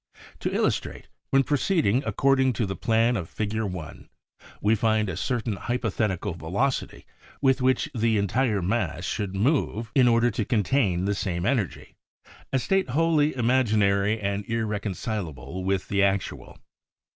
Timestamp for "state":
12.57-12.89